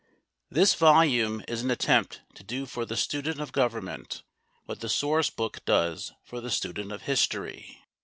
This 0.49 0.73
volume 0.73 1.43
is 1.47 1.61
an 1.61 1.69
attempt 1.69 2.21
to 2.33 2.43
do 2.43 2.65
for 2.65 2.85
the 2.85 2.97
student 2.97 3.39
of 3.39 3.51
Government 3.51 4.23
what 4.65 4.79
the 4.79 4.89
source 4.89 5.29
book 5.29 5.63
does 5.63 6.11
for 6.23 6.41
the 6.41 6.49
student 6.49 6.91
of 6.91 7.03
History. 7.03 7.83